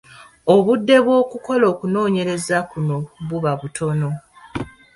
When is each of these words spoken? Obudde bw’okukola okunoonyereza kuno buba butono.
Obudde 0.53 0.95
bw’okukola 1.05 1.65
okunoonyereza 1.73 2.57
kuno 2.71 2.95
buba 3.27 3.51
butono. 3.59 4.09